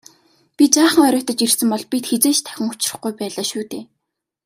Би 0.55 0.63
жаахан 0.73 1.05
оройтож 1.07 1.39
ирсэн 1.45 1.67
бол 1.71 1.85
бид 1.91 2.03
хэзээ 2.09 2.33
ч 2.37 2.39
дахин 2.45 2.67
учрахгүй 2.71 3.11
байлаа 3.19 3.45
шүү 3.49 3.63
дээ. 3.71 3.83